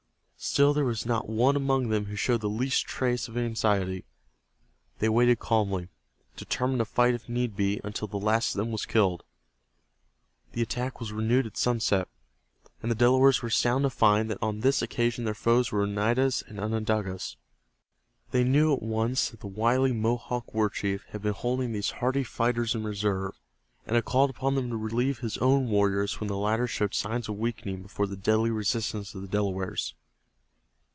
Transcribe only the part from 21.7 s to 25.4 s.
these hardy fighters in reserve, and had called upon them to relieve his